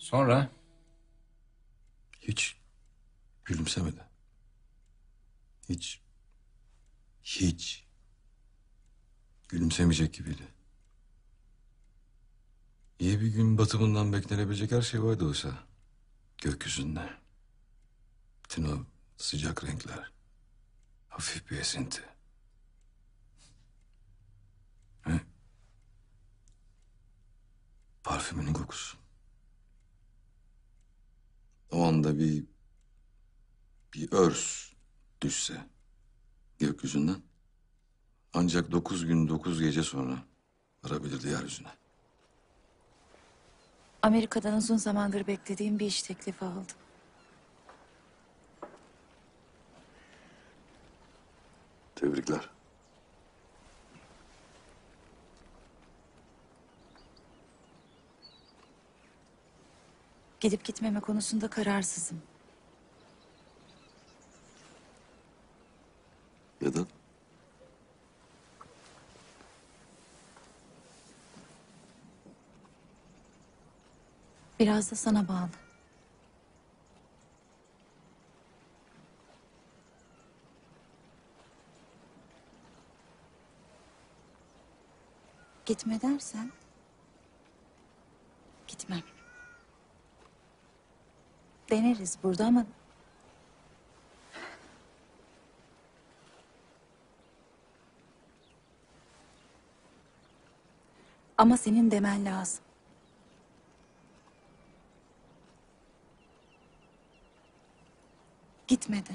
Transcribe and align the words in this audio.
Sonra 0.00 0.50
Hiç 2.20 2.56
gülümsemedi. 3.44 4.04
Hiç, 5.68 6.00
hiç 7.22 7.86
gülümsemeyecek 9.48 10.14
gibiydi. 10.14 10.48
İyi 12.98 13.20
bir 13.20 13.26
gün 13.26 13.58
batımından 13.58 14.12
beklenebilecek 14.12 14.72
her 14.72 14.82
şey 14.82 15.02
vardı 15.02 15.26
oysa. 15.26 15.64
Gökyüzünde. 16.38 17.10
Bütün 18.44 18.64
o 18.64 18.84
sıcak 19.16 19.64
renkler. 19.64 20.12
Hafif 21.08 21.50
bir 21.50 21.58
esinti. 21.58 22.02
He? 25.02 25.20
Parfümünün 28.02 28.52
kokusu. 28.52 28.98
O 31.70 31.84
anda 31.84 32.18
bir 32.18 32.44
bir 33.94 34.12
örs 34.12 34.72
düşse 35.22 35.56
gökyüzünden 36.58 37.22
ancak 38.34 38.72
dokuz 38.72 39.06
gün 39.06 39.28
dokuz 39.28 39.60
gece 39.60 39.82
sonra 39.82 40.18
varabilirdi 40.84 41.28
yeryüzüne. 41.28 41.68
Amerika'dan 44.02 44.56
uzun 44.56 44.76
zamandır 44.76 45.26
beklediğim 45.26 45.78
bir 45.78 45.86
iş 45.86 46.02
teklifi 46.02 46.44
aldım. 46.44 46.66
Tebrikler. 51.94 52.59
Gidip 60.40 60.64
gitmeme 60.64 61.00
konusunda 61.00 61.50
kararsızım. 61.50 62.22
Neden? 66.60 66.86
Biraz 74.60 74.90
da 74.90 74.96
sana 74.96 75.28
bağlı. 75.28 75.48
Gitme 85.66 86.02
dersen 86.02 86.52
Deneriz 91.70 92.18
burada 92.22 92.46
ama 92.46 92.66
ama 101.38 101.56
senin 101.56 101.90
demen 101.90 102.24
lazım. 102.24 102.64
Gitmedi. 108.68 109.10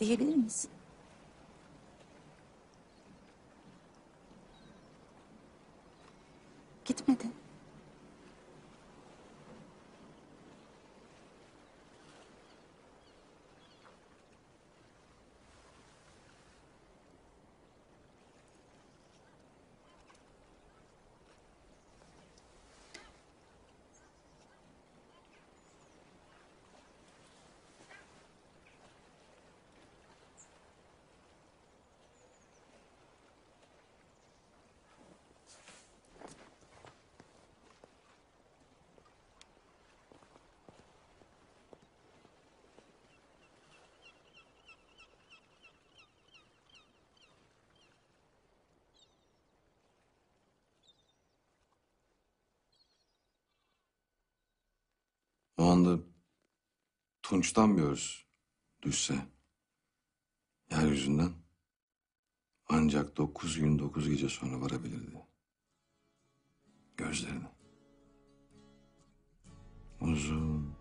Diyebilir 0.00 0.36
misin? 0.36 0.70
Gitmedi. 6.90 7.26
O 55.60 55.64
anda 55.64 55.98
tunçtan 57.22 57.76
bir 57.76 57.82
örs 57.82 58.16
düşse 58.82 59.14
yeryüzünden 60.70 61.32
ancak 62.68 63.16
dokuz 63.16 63.58
gün 63.58 63.78
dokuz 63.78 64.08
gece 64.08 64.28
sonra 64.28 64.60
varabilirdi. 64.60 65.26
Gözlerine. 66.96 67.50
Uzun, 70.00 70.74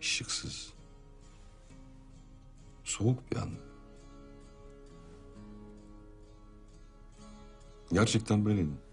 ışıksız, 0.00 0.74
soğuk 2.84 3.32
bir 3.32 3.36
an. 3.36 3.50
Gerçekten 7.92 8.44
böyleydi. 8.44 8.91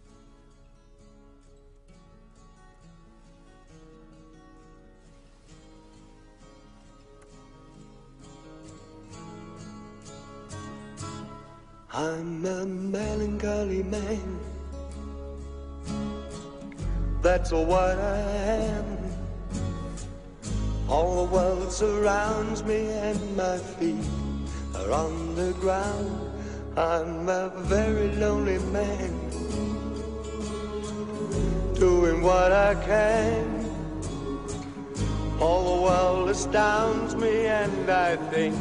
I'm 11.99 12.45
a 12.45 12.65
melancholy 12.65 13.83
man. 13.83 14.39
That's 17.21 17.51
what 17.51 17.97
I 17.99 18.19
am. 18.69 18.85
All 20.87 21.25
the 21.25 21.33
world 21.33 21.73
surrounds 21.73 22.63
me 22.63 22.87
and 22.87 23.35
my 23.35 23.57
feet 23.57 24.07
are 24.75 24.93
on 24.93 25.35
the 25.35 25.51
ground. 25.59 26.31
I'm 26.77 27.27
a 27.27 27.49
very 27.67 28.15
lonely 28.15 28.59
man. 28.71 29.11
Doing 31.73 32.21
what 32.21 32.53
I 32.53 32.75
can. 32.75 33.45
All 35.41 35.75
the 35.75 35.81
world 35.83 36.29
astounds 36.29 37.13
me 37.15 37.47
and 37.47 37.89
I 37.91 38.15
think 38.31 38.55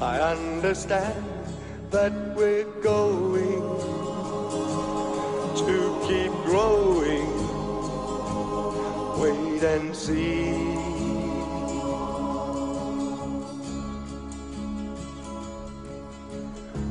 I 0.00 0.20
understand 0.20 1.31
that 1.92 2.12
we're 2.34 2.64
going 2.80 3.62
to 5.56 6.00
keep 6.08 6.32
growing. 6.46 7.28
Wait 9.20 9.62
and 9.62 9.94
see. 9.94 10.52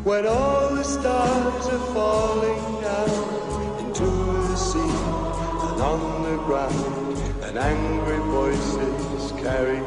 When 0.04 0.28
all 0.28 0.76
the 0.76 0.84
stars 0.84 1.68
are 1.68 1.86
falling 1.96 2.82
down 2.82 3.86
into 3.86 4.06
the 4.06 4.56
sea 4.56 4.80
and 4.80 5.82
on 5.82 6.24
the 6.30 6.38
ground, 6.46 7.18
and 7.44 7.58
angry 7.58 8.20
voices 8.30 9.32
carry 9.42 9.80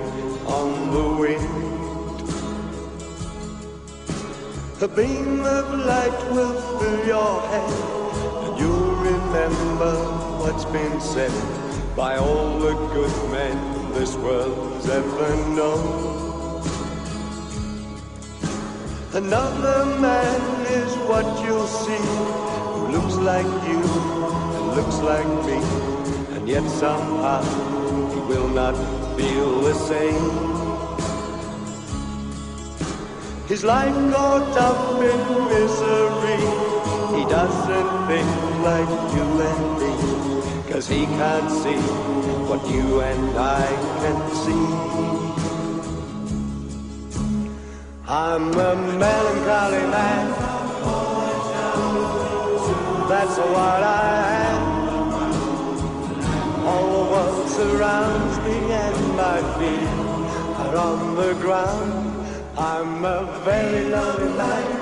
on 0.47 0.91
the 0.91 1.09
wind. 1.21 1.84
A 4.83 4.89
beam 4.89 5.41
of 5.45 5.87
light 5.87 6.33
will 6.33 6.53
fill 6.79 7.07
your 7.07 7.41
head, 7.43 7.73
and 8.45 8.59
you'll 8.59 8.97
remember 8.97 9.95
what's 10.41 10.65
been 10.65 11.01
said 11.01 11.33
by 11.95 12.17
all 12.17 12.59
the 12.59 12.75
good 12.93 13.31
men 13.31 13.57
this 13.95 14.17
world's 14.17 14.89
ever 14.89 15.37
known. 15.55 16.61
Another 19.15 19.85
man 20.01 20.67
is 20.67 20.93
what 21.09 21.25
you'll 21.47 21.69
see, 21.69 22.05
who 22.75 22.89
looks 22.89 23.15
like 23.15 23.47
you 23.69 23.81
and 24.57 24.75
looks 24.75 24.99
like 24.99 25.31
me, 25.47 25.63
and 26.37 26.49
yet 26.49 26.69
somehow 26.69 27.43
he 28.13 28.21
will 28.27 28.49
not 28.49 28.75
feel 29.17 29.61
the 29.61 29.75
same. 29.75 30.64
His 33.47 33.63
life 33.63 33.95
caught 34.11 34.57
up 34.57 35.03
in 35.03 35.21
misery. 35.53 36.41
He 37.15 37.25
doesn't 37.29 38.07
think 38.09 38.31
like 38.65 38.89
you 39.15 39.27
and 39.51 39.67
me. 39.81 39.93
Cause 40.73 40.89
he 40.89 41.05
can't 41.05 41.51
see 41.51 41.83
what 42.49 42.67
you 42.71 43.03
and 43.03 43.37
I 43.39 43.67
can 44.01 44.19
see. 44.45 44.67
I'm 48.09 48.49
a 48.53 48.75
melancholy 48.75 49.87
man. 49.93 50.27
That's 53.11 53.37
what 53.37 53.83
I 53.83 54.41
am. 54.53 54.63
All 56.67 56.87
the 56.97 57.11
world 57.13 57.49
surrounds 57.51 58.39
me 58.39 58.73
and 58.73 59.17
my 59.19 59.39
feet 59.59 59.89
are 60.65 60.77
on 60.77 61.15
the 61.15 61.35
ground. 61.35 62.04
I'm 62.57 63.05
a 63.05 63.25
very 63.45 63.89
lonely 63.89 64.37
man. 64.37 64.74